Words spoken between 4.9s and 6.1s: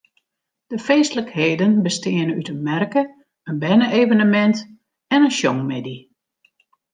en in sjongmiddei.